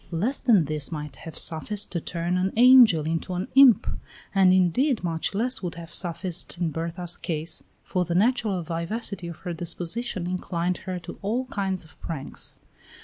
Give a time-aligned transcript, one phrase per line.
[0.09, 3.85] Less than this might have sufficed to turn an angel into an imp,
[4.33, 9.37] and indeed much less would have sufficed in Berta's case, for the natural vivacity of
[9.45, 12.57] her disposition inclined her to all kinds of pranks.